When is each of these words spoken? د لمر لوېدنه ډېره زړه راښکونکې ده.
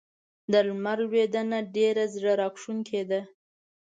د 0.51 0.53
لمر 0.67 0.99
لوېدنه 1.07 1.59
ډېره 1.75 2.03
زړه 2.13 2.31
راښکونکې 2.41 3.01
ده. 3.09 3.21